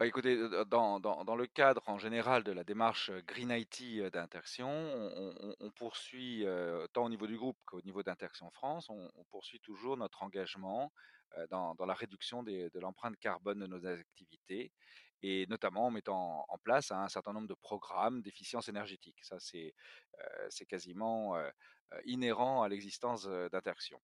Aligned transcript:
Bah, 0.00 0.06
écoutez, 0.06 0.38
dans 0.66 0.98
le 1.36 1.46
cadre 1.46 1.82
en 1.86 1.98
général 1.98 2.42
de 2.42 2.52
la 2.52 2.64
démarche, 2.64 3.10
Green 3.26 3.50
IT, 3.50 4.00
heu, 4.00 4.10
d'Interxion, 4.10 4.66
on 5.60 5.70
poursuit, 5.72 6.46
tant 6.94 7.04
au 7.04 7.10
niveau 7.10 7.26
du 7.26 7.36
groupe 7.36 7.58
qu'au 7.66 7.82
niveau 7.82 8.02
d'Interxion 8.02 8.50
France, 8.50 8.88
on 8.88 9.10
poursuit 9.28 9.60
toujours 9.60 9.98
notre 9.98 10.22
engagement, 10.22 10.90
dans 11.50 11.76
la 11.86 11.92
réduction 11.92 12.42
de 12.42 12.70
l'empreinte 12.80 13.18
carbone 13.18 13.58
de 13.60 13.66
nos 13.66 13.84
activités 13.86 14.72
et 15.22 15.46
notamment 15.48 15.86
en 15.88 15.90
mettant 15.90 16.46
en 16.48 16.56
place 16.56 16.90
un 16.92 17.08
certain 17.08 17.34
nombre 17.34 17.48
de 17.48 17.54
programmes 17.54 18.22
d'efficience 18.22 18.70
énergétique. 18.70 19.18
Ça, 19.22 19.36
c'est, 19.38 19.74
quasiment, 20.66 21.36
inhérent 22.06 22.62
à 22.62 22.70
l'existence, 22.70 23.26
heu, 23.26 23.50
d'Interxion. 23.50 24.00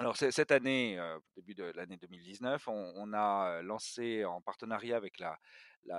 Alors 0.00 0.16
cette 0.16 0.50
année, 0.50 1.00
début 1.36 1.54
de 1.54 1.70
l'année 1.76 1.96
2019, 1.96 2.66
on 2.66 3.12
a, 3.12 3.62
lancé 3.62 4.24
en 4.24 4.40
partenariat 4.40 4.96
avec 4.96 5.20
la 5.20 5.38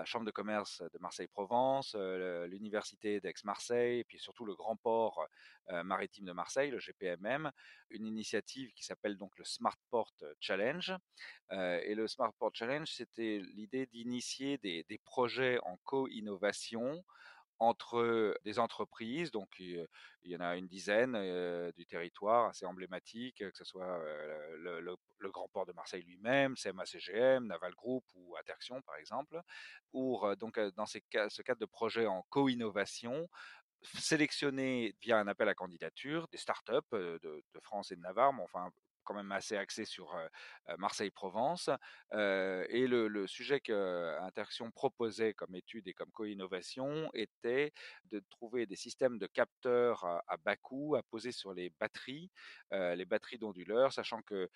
chambre 0.04 0.26
de 0.26 0.32
commerce 0.32 0.82
de 0.82 1.00
Marseille-Provence, 1.00 1.96
l'université 1.96 3.22
d'Aix-Marseille 3.22 4.00
et 4.00 4.04
puis 4.04 4.20
surtout 4.20 4.44
le 4.44 4.54
grand 4.54 4.76
port, 4.76 5.26
maritime 5.86 6.26
de 6.26 6.34
Marseille, 6.34 6.72
le 6.72 6.80
GPMM, 6.80 7.50
une 7.90 8.06
initiative 8.06 8.74
qui 8.74 8.84
s'appelle 8.84 9.16
donc 9.16 9.32
le 9.38 9.46
Smart 9.46 9.78
Port 9.90 10.12
Challenge. 10.42 10.94
Et 11.52 11.96
le 11.96 12.06
Smart 12.10 12.34
Port 12.38 12.52
Challenge, 12.54 12.90
c'était 12.92 13.42
l'idée 13.56 13.86
d'initier 13.86 14.58
des 14.58 15.02
projets 15.06 15.58
en 15.64 15.78
co-innovation 15.86 17.02
entre 17.60 18.38
des 18.44 18.60
entreprises, 18.60 19.32
donc 19.32 19.60
il 19.60 19.88
y 20.24 20.36
en 20.36 20.42
a 20.42 20.56
une 20.58 20.68
dizaine 20.68 21.14
du 21.74 21.86
territoire 21.86 22.50
assez 22.50 22.66
emblématique, 22.66 23.38
que 23.38 23.58
ce 23.58 23.64
soit 23.64 24.00
le, 24.58 24.96
Grand 25.32 25.48
Port 25.50 25.66
de 25.66 25.74
Marseille 25.74 26.04
lui-même, 26.04 26.56
CMA-CGM, 26.56 27.48
Naval 27.48 27.74
Group 27.74 28.04
ou 28.14 28.36
Interxion 28.38 28.82
par 28.84 28.96
exemple, 28.98 29.40
pour 29.92 30.36
donc 30.38 30.60
dans 30.76 30.86
ces, 30.86 31.04
ce 31.30 31.42
cadre 31.42 31.60
de 31.60 31.66
projet 31.66 32.06
en 32.06 32.24
co-innovation, 32.30 33.28
sélectionner 34.00 34.96
via 35.02 35.18
un 35.18 35.28
appel 35.28 35.50
à 35.50 35.54
candidature 35.54 36.28
des 36.30 36.38
startups 36.38 36.92
de, 36.92 37.20
de 37.22 37.60
France 37.62 37.92
et 37.92 37.96
de 37.96 38.02
Navarre, 38.02 38.34
mais 38.34 38.44
enfin 38.44 38.72
quand 39.06 39.14
même 39.14 39.32
assez 39.32 39.56
axé 39.56 39.86
sur 39.86 40.16
Marseille-Provence. 40.78 41.70
et 42.12 42.88
le, 42.88 43.28
sujet 43.28 43.60
que 43.60 44.18
Interaction 44.22 44.72
proposait 44.72 45.34
comme 45.34 45.56
étude 45.56 45.88
et 45.88 45.94
comme 45.94 46.12
co-innovation 46.12 47.10
était 47.14 47.74
de 48.12 48.22
trouver 48.30 48.66
des 48.66 48.76
systèmes 48.76 49.18
de 49.18 49.28
capteurs 49.28 50.06
à, 50.06 50.38
bas 50.38 50.56
coût 50.56 50.96
à 50.96 51.04
poser 51.04 51.32
sur 51.32 51.54
les 51.54 51.72
batteries, 51.80 52.30
les 52.72 53.06
batteries 53.06 53.38
d'onduleurs, 53.38 53.94
sachant 53.94 54.22
que 54.22 54.50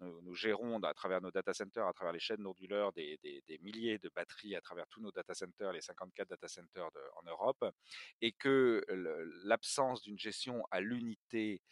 nous, 0.00 0.34
gérons 0.34 0.80
à 0.82 0.94
travers 0.94 1.20
nos 1.20 1.30
data 1.30 1.52
centers, 1.52 1.86
à 1.86 1.92
travers 1.92 2.12
les 2.12 2.20
chaînes 2.20 2.42
d'onduleurs, 2.42 2.92
des, 2.92 3.18
milliers 3.62 3.98
de 3.98 4.10
batteries 4.14 4.56
à 4.56 4.60
travers 4.60 4.86
tous 4.88 5.00
nos 5.00 5.12
data 5.12 5.34
centers, 5.34 5.72
les 5.72 5.80
54 5.80 6.28
data 6.28 6.48
centers 6.48 6.90
en 7.16 7.22
Europe, 7.28 7.64
et 8.20 8.32
que 8.32 8.84
l'absence 9.44 10.02
d'une 10.02 10.18
gestion 10.18 10.64
à 10.70 10.80
l'unité 10.80 11.62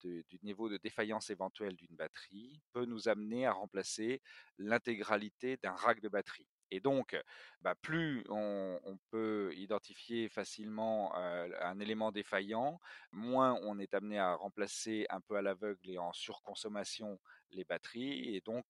du 0.00 0.38
niveau 0.42 0.68
de 0.68 0.76
défaillance 0.78 1.30
éventuelle 1.30 1.57
d'une 1.66 1.96
batterie 1.96 2.60
peut 2.72 2.84
nous 2.84 3.08
amener 3.08 3.46
à 3.46 3.52
remplacer 3.52 4.22
l'intégralité 4.58 5.56
d'un 5.56 5.72
rack 5.72 6.00
de 6.00 6.08
batterie. 6.08 6.48
Et 6.70 6.80
donc, 6.80 7.16
bah, 7.62 7.74
plus 7.74 8.24
on, 8.28 8.98
peut 9.10 9.52
identifier 9.56 10.28
facilement 10.28 11.14
un 11.14 11.78
élément 11.80 12.12
défaillant, 12.12 12.78
moins 13.12 13.58
on 13.62 13.78
est 13.78 13.94
amené 13.94 14.18
à 14.18 14.34
remplacer 14.34 15.06
un 15.08 15.20
peu 15.20 15.36
à 15.36 15.42
l'aveugle 15.42 15.88
et 15.88 15.98
en 15.98 16.12
surconsommation 16.12 17.18
les 17.50 17.64
batteries. 17.64 18.34
Et 18.34 18.40
donc, 18.42 18.66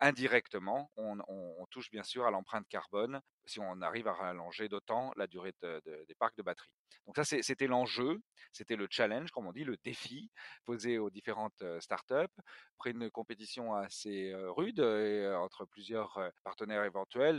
indirectement, 0.00 0.90
on, 0.96 1.66
touche 1.70 1.90
bien 1.90 2.04
sûr 2.04 2.24
à 2.26 2.30
l'empreinte 2.30 2.68
carbone 2.68 3.20
si 3.46 3.58
on 3.58 3.82
arrive 3.82 4.06
à 4.06 4.12
rallonger 4.12 4.68
d'autant 4.68 5.12
la 5.16 5.26
durée 5.26 5.52
de, 5.60 5.82
de, 5.84 6.04
des 6.06 6.14
parcs 6.14 6.36
de 6.36 6.42
batteries. 6.42 6.70
Donc 7.06 7.16
ça, 7.16 7.24
c'était 7.24 7.66
l'enjeu, 7.66 8.20
c'était 8.52 8.76
le 8.76 8.86
challenge, 8.88 9.30
comme 9.32 9.46
on 9.46 9.52
dit, 9.52 9.64
le 9.64 9.76
défi 9.84 10.30
posé 10.64 10.98
aux 10.98 11.10
différentes 11.10 11.62
startups, 11.80 12.14
après 12.78 12.90
une 12.92 13.10
compétition 13.10 13.74
assez 13.74 14.32
rude 14.56 14.80
entre 14.80 15.66
plusieurs 15.66 16.30
partenaires 16.44 16.84
éventuels 16.84 17.33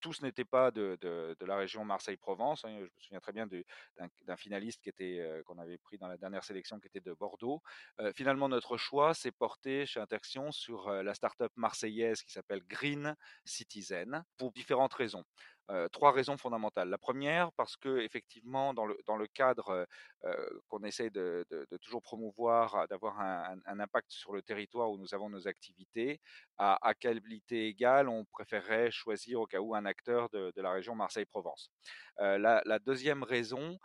tous 0.00 0.22
n'étaient 0.22 0.44
pas 0.44 0.70
de, 0.70 0.98
la 1.40 1.56
région 1.56 1.84
Marseille-Provence. 1.84 2.64
Hein. 2.64 2.76
Je 2.78 2.84
me 2.84 3.00
souviens 3.00 3.20
très 3.20 3.32
bien 3.32 3.46
d'un 3.46 4.36
finaliste 4.36 4.80
euh, 5.00 5.42
qu'on 5.44 5.58
avait 5.58 5.78
pris 5.78 5.98
dans 5.98 6.08
la 6.08 6.16
dernière 6.16 6.44
sélection, 6.44 6.78
qui 6.80 6.86
était 6.86 7.00
de 7.00 7.12
Bordeaux. 7.12 7.62
Euh, 8.00 8.12
finalement, 8.12 8.48
notre 8.48 8.76
choix 8.76 9.14
s'est 9.14 9.32
porté 9.32 9.86
chez 9.86 10.00
Interxion 10.00 10.52
sur 10.52 10.88
euh, 10.88 11.02
la 11.02 11.14
start-up 11.14 11.52
marseillaise 11.56 12.22
qui 12.22 12.32
s'appelle 12.32 12.62
Green 12.66 13.16
Citizen 13.44 14.24
pour 14.36 14.52
différentes 14.52 14.94
raisons. 14.94 15.24
Euh, 15.70 15.88
trois 15.88 16.10
raisons 16.10 16.36
fondamentales. 16.36 16.88
La 16.88 16.98
première, 16.98 17.52
parce 17.52 17.76
que 17.76 17.98
effectivement, 17.98 18.74
dans 18.74 18.86
le, 18.86 18.98
dans 19.06 19.16
le 19.16 19.28
cadre 19.28 19.86
euh, 20.24 20.60
qu'on 20.68 20.82
essaie 20.82 21.10
de, 21.10 21.46
de, 21.50 21.76
toujours 21.76 22.02
promouvoir, 22.02 22.88
d'avoir 22.88 23.20
un, 23.20 23.56
impact 23.66 24.10
sur 24.10 24.32
le 24.32 24.42
territoire 24.42 24.90
où 24.90 24.98
nous 24.98 25.14
avons 25.14 25.30
nos 25.30 25.46
activités, 25.46 26.20
à, 26.58 26.92
qualité 26.98 27.68
égale, 27.68 28.08
on 28.08 28.24
préférerait 28.24 28.90
choisir 28.90 29.40
au 29.40 29.46
cas 29.46 29.60
où 29.60 29.74
un 29.74 29.84
acteur 29.84 30.28
de, 30.30 30.52
la 30.56 30.72
région 30.72 30.96
Marseille-Provence. 30.96 31.70
Euh, 32.18 32.36
la, 32.38 32.78
deuxième 32.80 33.22
raison, 33.22 33.78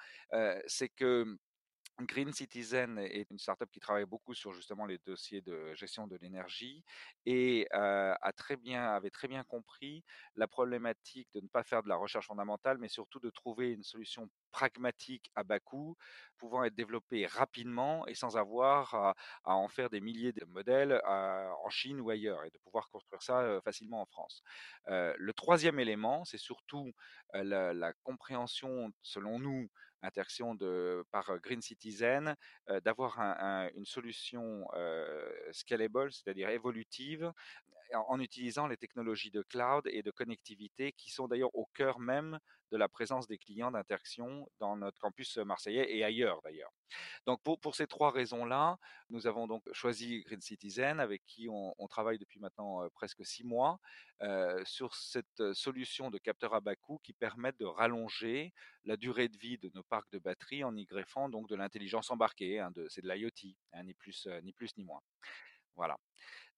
c'est 0.66 0.90
que 0.90 1.38
Green 2.02 2.34
Citizen 2.34 3.00
est 3.00 3.30
une 3.32 3.40
startup 3.40 3.70
qui 3.72 3.80
travaille 3.80 4.06
beaucoup 4.06 4.34
sur 4.34 4.52
justement 4.52 4.86
les 4.86 4.98
dossiers 4.98 5.42
de 5.42 5.74
gestion 5.76 6.08
de 6.08 6.18
l'énergie 6.18 6.84
et 7.26 7.68
a 7.72 8.32
très 8.36 8.58
bien, 8.58 8.84
avait 8.84 9.10
très 9.10 9.30
bien 9.30 9.44
compris 9.44 10.04
la 10.36 10.48
problématique 10.48 11.30
de 11.34 11.40
ne 11.40 11.48
pas 11.48 11.64
faire 11.64 11.84
de 11.84 11.90
la 11.90 11.96
recherche 11.96 12.28
fondamentale, 12.28 12.78
mais 12.80 12.90
surtout 12.90 13.20
de 13.20 13.30
trouver 13.30 13.72
une 13.72 13.84
solution 13.84 14.30
pragmatique 14.56 15.30
à 15.36 15.44
bas 15.44 15.60
coût, 15.60 15.98
pouvant 16.38 16.64
être 16.64 16.76
développée 16.76 17.26
rapidement 17.26 18.08
et 18.08 18.16
sans 18.16 18.38
avoir 18.38 18.96
à, 18.96 19.16
en 19.44 19.68
faire 19.68 19.90
des 19.90 20.00
milliers 20.00 20.32
de 20.32 20.46
modèles 20.46 21.02
en 21.06 21.70
Chine 21.70 22.00
ou 22.00 22.10
ailleurs 22.10 22.46
et 22.46 22.52
de 22.52 22.58
pouvoir 22.60 22.88
construire 22.90 23.22
ça 23.22 23.60
facilement 23.66 24.02
en 24.02 24.06
France. 24.06 24.44
Le 24.88 25.32
troisième 25.34 25.78
élément, 25.78 26.24
c'est 26.24 26.38
surtout 26.38 26.94
la, 27.34 27.92
compréhension, 28.04 28.92
selon 29.02 29.40
nous, 29.40 29.70
Interaction 30.02 30.54
de, 30.54 31.04
par 31.12 31.40
Green 31.40 31.64
Citizen, 31.64 32.36
d'avoir 32.84 33.20
un, 33.20 33.36
un, 33.40 33.70
une 33.76 33.86
solution 33.86 34.68
scalable, 35.52 36.14
c'est-à-dire 36.14 36.50
évolutive, 36.50 37.34
en, 37.94 38.20
utilisant 38.20 38.68
les 38.68 38.78
technologies 38.78 39.32
de 39.32 39.42
cloud 39.42 39.88
et 39.88 40.02
de 40.02 40.12
connectivité 40.12 40.92
qui 40.94 41.12
sont 41.12 41.28
d'ailleurs 41.28 41.54
au 41.56 41.66
cœur 41.74 42.00
même 42.00 42.40
de 42.72 42.78
la 42.78 42.90
présence 42.90 43.28
des 43.28 43.38
clients 43.38 43.72
d'Interaction 43.72 44.50
dans 44.60 44.76
notre 44.76 45.00
campus 45.00 45.38
marseillais 45.38 45.96
et 45.96 46.04
ailleurs 46.04 46.42
d'ailleurs. 46.44 46.72
Donc 47.26 47.42
pour, 47.44 47.76
ces 47.76 47.88
trois 47.88 48.12
raisons-là, 48.12 48.78
nous 49.10 49.28
avons 49.28 49.48
donc 49.48 49.64
choisi 49.72 50.22
Green 50.22 50.42
Citizen 50.42 51.00
avec 51.00 51.24
qui 51.26 51.48
on, 51.50 51.74
travaille 51.88 52.18
depuis 52.18 52.40
maintenant 52.40 52.84
euh, 52.84 52.90
presque 52.90 53.26
six 53.26 53.44
mois 53.44 53.80
euh, 54.22 54.62
sur 54.66 54.96
cette 54.96 55.54
solution 55.54 56.10
de 56.10 56.18
capteur 56.18 56.54
à 56.54 56.60
bas 56.60 56.76
coût 56.76 57.00
qui 57.04 57.14
permettent 57.14 57.60
de 57.60 57.66
rallonger 57.66 58.54
la 58.84 58.98
durée 58.98 59.30
de 59.30 59.38
vie 59.38 59.58
de 59.58 59.72
nos 59.74 59.84
parcs 59.84 60.12
de 60.12 60.20
batterie 60.20 60.64
en 60.64 60.76
y 60.76 60.86
greffant 60.86 61.30
donc 61.30 61.48
de 61.48 61.56
l'intelligence 61.56 62.12
embarquée, 62.12 62.60
hein, 62.60 62.72
c'est 62.90 63.02
de 63.02 63.10
l'IoT, 63.10 63.56
hein, 63.74 63.84
ni 63.84 63.94
plus 63.94 64.28
euh, 64.28 64.42
ni 64.42 64.54
plus 64.54 64.76
ni 64.78 64.84
moins. 64.84 65.02
Voilà. 65.76 65.98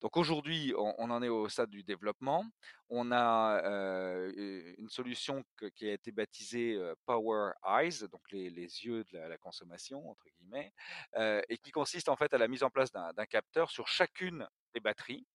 Donc 0.02 0.16
aujourd'hui, 0.16 0.74
on, 0.78 1.10
en 1.10 1.24
est 1.24 1.30
au 1.30 1.50
stade 1.50 1.72
du 1.72 1.84
développement. 1.84 2.46
On 2.90 3.12
a 3.12 3.62
euh, 3.64 4.32
une 4.78 4.90
solution 4.90 5.44
qui 5.76 5.90
a 5.90 5.94
été 5.94 6.12
baptisée 6.12 6.76
euh, 6.76 6.94
Power 7.06 7.54
Eyes, 7.66 8.08
donc 8.12 8.22
les, 8.32 8.52
yeux 8.52 9.04
de 9.06 9.18
la, 9.18 9.28
la, 9.28 9.38
consommation 9.38 10.08
entre 10.10 10.26
guillemets, 10.38 10.72
euh, 11.16 11.42
et 11.50 11.58
qui 11.58 11.72
consiste 11.72 12.10
en 12.10 12.16
fait 12.16 12.32
à 12.34 12.38
la 12.38 12.48
mise 12.48 12.62
en 12.62 12.70
place 12.70 12.92
d'un 12.92 13.26
capteur 13.26 13.72
sur 13.72 13.88
chacune 13.88 14.48
des 14.76 14.80
batteries. 14.80 15.26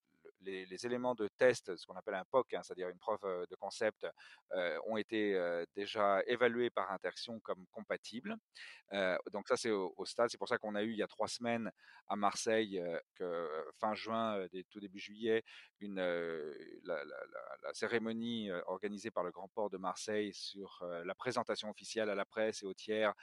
Les, 0.44 0.86
éléments 0.86 1.14
de 1.14 1.28
test, 1.38 1.76
ce 1.76 1.86
qu'on 1.86 1.94
appelle 1.94 2.14
un 2.14 2.24
POC, 2.24 2.54
hein, 2.54 2.60
c'est-à-dire 2.62 2.88
une 2.88 2.98
preuve 2.98 3.20
de 3.22 3.54
concept, 3.56 4.06
euh, 4.54 4.78
ont 4.86 4.98
été 4.98 5.34
euh, 5.34 5.64
déjà 5.74 6.22
évalués 6.26 6.68
par 6.68 6.90
Interxion 6.92 7.40
comme 7.40 7.64
compatibles. 7.72 8.36
Euh, 8.92 9.16
donc 9.32 9.48
ça, 9.48 9.56
c'est 9.56 9.70
au, 9.70 9.94
au, 9.96 10.04
stade. 10.04 10.28
C'est 10.30 10.36
pour 10.36 10.48
ça 10.48 10.58
qu'on 10.58 10.74
a 10.74 10.82
eu 10.82 10.90
il 10.90 10.98
y 10.98 11.02
a 11.02 11.06
trois 11.06 11.28
semaines 11.28 11.70
à 12.08 12.16
Marseille, 12.16 12.82
fin 13.80 13.94
juin, 13.94 14.46
tout 14.70 14.80
début 14.80 14.98
juillet, 14.98 15.42
une, 15.80 15.96
la, 16.84 17.04
la, 17.04 17.72
cérémonie 17.72 18.50
organisée 18.66 19.10
par 19.10 19.24
le 19.24 19.30
Grand 19.30 19.48
Port 19.48 19.70
de 19.70 19.78
Marseille 19.78 20.34
sur 20.34 20.84
la 21.04 21.14
présentation 21.14 21.70
officielle 21.70 22.10
à 22.10 22.14
la 22.14 22.26
presse 22.26 22.62
et 22.62 22.66
aux 22.66 22.74
tiers 22.74 23.14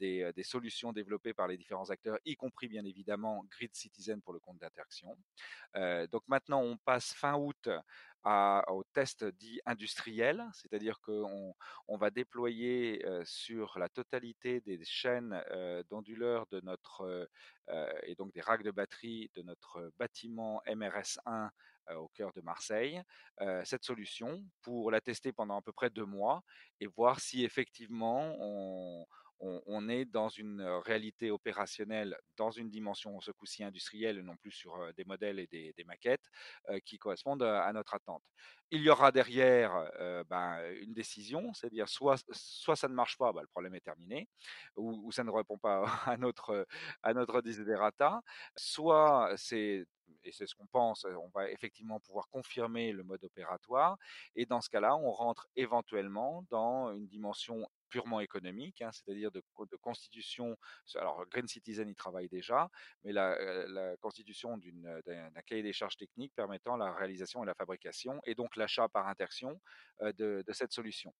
des, 0.00 0.32
des, 0.34 0.42
solutions 0.42 0.92
développées 0.92 1.34
par 1.34 1.46
les 1.46 1.56
différents 1.56 1.90
acteurs, 1.90 2.18
y 2.24 2.34
compris 2.34 2.66
bien 2.66 2.84
évidemment 2.84 3.44
Grid 3.50 3.72
Citizen 3.74 4.20
pour 4.22 4.32
le 4.32 4.40
compte 4.40 4.58
d'Interaction. 4.58 5.16
donc 6.10 6.22
maintenant, 6.26 6.61
on 6.62 6.76
passe 6.78 7.12
fin 7.14 7.34
août 7.36 7.68
à 8.24 8.62
aux 8.68 8.84
tests 8.92 9.24
dits 9.24 9.60
industriels, 9.66 10.44
c'est-à-dire 10.54 11.00
qu'on 11.00 11.54
on 11.88 11.96
va 11.96 12.10
déployer, 12.10 13.04
sur 13.24 13.78
la 13.78 13.88
totalité 13.88 14.60
des 14.60 14.84
chaînes, 14.84 15.42
d'onduleurs 15.90 16.46
de 16.52 16.60
notre, 16.60 17.28
et 18.04 18.14
donc 18.14 18.32
des 18.32 18.40
racks 18.40 18.62
de 18.62 18.70
batterie 18.70 19.30
de 19.34 19.42
notre 19.42 19.92
bâtiment 19.98 20.62
MRS1, 20.66 21.50
heu, 21.90 21.96
au 21.96 22.08
cœur 22.14 22.32
de 22.32 22.40
Marseille, 22.42 23.02
cette 23.64 23.84
solution 23.84 24.44
pour 24.62 24.92
la 24.92 25.00
tester 25.00 25.32
pendant 25.32 25.58
à 25.58 25.62
peu 25.62 25.72
près 25.72 25.90
2 25.90 26.04
mois 26.06 26.42
et 26.78 26.86
voir 26.86 27.18
si 27.18 27.44
effectivement 27.44 28.36
on 28.38 29.04
on 29.66 29.88
est 29.88 30.04
dans 30.04 30.28
une 30.28 30.62
réalité 30.62 31.30
opérationnelle, 31.30 32.16
dans 32.36 32.50
une 32.50 32.70
dimension 32.70 33.20
ce 33.20 33.30
coup-ci 33.32 33.64
industrielle 33.64 34.20
non 34.20 34.36
plus 34.36 34.52
sur, 34.52 34.76
heu, 34.82 34.92
des 34.94 35.04
modèles 35.04 35.38
et 35.40 35.46
des 35.48 35.84
maquettes, 35.84 36.28
heu, 36.70 36.78
qui 36.80 36.98
correspondent, 36.98 37.42
à 37.42 37.72
notre 37.72 37.94
attente. 37.94 38.22
Il 38.70 38.82
y 38.82 38.88
aura 38.90 39.12
derrière, 39.12 39.90
ben, 40.28 40.58
une 40.80 40.94
décision, 40.94 41.52
c'est-à-dire 41.54 41.88
soit 41.88 42.16
soit 42.32 42.76
ça 42.76 42.88
ne 42.88 42.94
marche 42.94 43.18
pas, 43.18 43.32
bah, 43.32 43.42
le 43.42 43.48
problème 43.48 43.74
est 43.74 43.80
terminé 43.80 44.28
ou 44.76 45.06
ou 45.06 45.12
ça 45.12 45.24
ne 45.24 45.30
répond 45.30 45.58
pas 45.58 45.84
à 46.06 46.16
notre 46.16 46.66
à 47.02 47.14
notre 47.14 47.42
desiderata, 47.42 48.22
soit 48.56 49.32
c'est 49.36 49.84
et 50.24 50.32
c'est 50.32 50.46
ce 50.46 50.54
qu'on 50.54 50.66
pense, 50.66 51.04
on 51.04 51.28
va 51.28 51.50
effectivement 51.50 52.00
pouvoir 52.00 52.28
confirmer 52.28 52.92
le 52.92 53.04
mode 53.04 53.24
opératoire 53.24 53.96
et 54.36 54.46
dans 54.46 54.60
ce 54.60 54.68
cas-là, 54.70 54.96
on 54.96 55.10
rentre 55.12 55.48
éventuellement 55.56 56.44
dans 56.50 56.92
une 56.94 57.06
dimension 57.06 57.66
purement 57.88 58.20
économique, 58.20 58.80
hein, 58.80 58.90
c'est-à-dire 58.90 59.30
de 59.30 59.42
co 59.52 59.66
de 59.66 59.76
constitution 59.76 60.56
alors 60.94 61.26
Green 61.26 61.46
Citizen 61.46 61.88
y 61.88 61.94
travaille 61.94 62.28
déjà, 62.28 62.68
mais 63.04 63.12
la, 63.12 63.96
constitution 64.00 64.56
d'un 64.56 65.42
cahier 65.46 65.62
des 65.62 65.72
charges 65.74 65.96
techniques 65.96 66.34
permettant 66.34 66.76
la 66.76 66.92
réalisation 66.92 67.42
et 67.42 67.46
la 67.46 67.54
fabrication 67.54 68.20
et 68.24 68.34
donc 68.34 68.56
l'achat 68.56 68.88
par 68.88 69.08
Interxion, 69.08 69.60
heu, 70.02 70.12
de 70.14 70.42
de 70.46 70.52
cette 70.52 70.72
solution. 70.72 71.12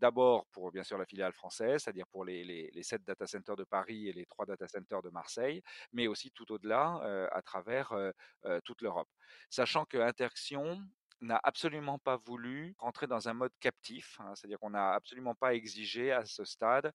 D'abord 0.00 0.46
pour 0.52 0.72
bien 0.72 0.82
sûr 0.82 0.98
la 0.98 1.04
filiale 1.06 1.32
française, 1.32 1.82
c'est-à-dire 1.84 2.06
pour 2.10 2.24
les 2.24 2.70
7 2.82 3.04
data 3.04 3.26
centers 3.26 3.56
de 3.56 3.64
Paris 3.64 4.08
et 4.08 4.12
les 4.12 4.26
3 4.26 4.46
data 4.46 4.66
centers 4.68 5.02
de 5.02 5.10
Marseille, 5.10 5.62
mais 5.92 6.06
aussi 6.06 6.30
tout 6.32 6.50
au-delà, 6.52 7.00
heu, 7.04 7.28
à 7.36 7.42
travers, 7.42 7.92
heu 7.92 8.12
heu, 8.46 8.60
toute 8.64 8.82
l'Europe. 8.82 9.08
Sachant 9.50 9.84
que 9.84 9.98
Interxion 9.98 10.80
n'a 11.20 11.40
absolument 11.42 11.98
pas 11.98 12.16
voulu 12.16 12.74
rentrer 12.78 13.06
dans 13.06 13.28
un 13.28 13.34
mode 13.34 13.52
captif, 13.60 14.18
hein, 14.20 14.32
c'est-à-dire 14.34 14.58
qu'on 14.58 14.70
n'a 14.70 14.92
absolument 14.94 15.34
pas 15.34 15.54
exigé 15.54 16.12
à 16.12 16.24
ce 16.24 16.44
stade, 16.44 16.92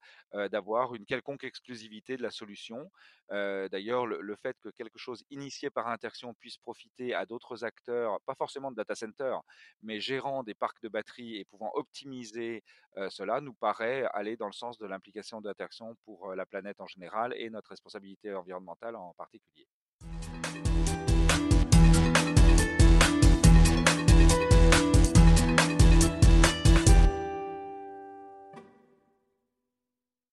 d'avoir 0.52 0.96
une 0.96 1.06
quelconque 1.06 1.44
exclusivité 1.44 2.18
de 2.18 2.24
la 2.24 2.32
solution. 2.32 2.92
D'ailleurs 3.30 4.06
le 4.06 4.36
fait 4.36 4.58
que 4.62 4.70
quelque 4.70 4.98
chose 4.98 5.24
initié 5.30 5.70
par 5.70 5.88
Interxion 5.88 6.34
puisse 6.34 6.58
profiter 6.58 7.14
à 7.14 7.26
d'autres 7.26 7.64
acteurs, 7.64 8.20
pas 8.26 8.36
forcément 8.36 8.72
de 8.72 8.76
data 8.76 8.96
centers, 8.96 9.42
mais 9.82 10.00
gérant 10.00 10.44
des 10.44 10.54
parcs 10.56 10.82
de 10.82 10.90
batteries 10.90 11.38
et 11.38 11.46
pouvant 11.46 11.72
optimiser, 11.76 12.64
cela 13.10 13.42
nous 13.42 13.54
paraît 13.54 14.06
aller 14.14 14.38
dans 14.38 14.48
le 14.48 14.54
sens 14.54 14.78
de 14.78 14.86
l'implication 14.86 15.42
d'Interxion 15.42 15.96
pour, 16.06 16.34
la 16.36 16.46
planète 16.46 16.82
en 16.82 16.88
général 16.88 17.34
et 17.38 17.50
notre 17.50 17.70
responsabilité 17.70 18.34
environnementale 18.34 18.96
en 18.96 19.14
particulier. 19.14 19.68